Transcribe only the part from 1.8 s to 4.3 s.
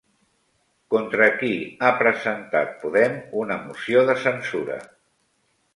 ha presentat Podem una moció de